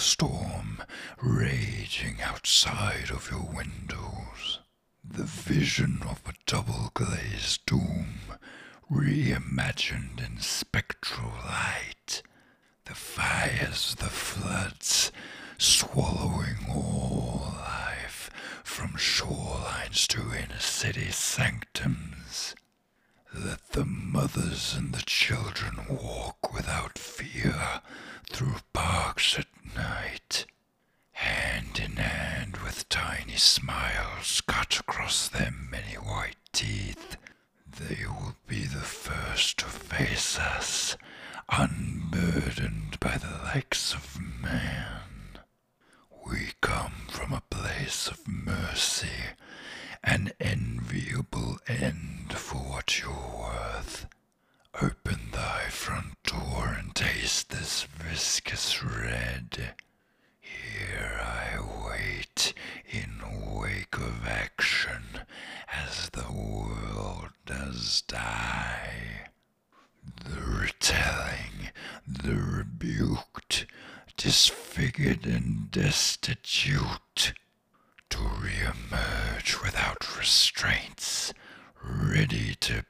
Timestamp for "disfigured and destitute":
74.16-77.32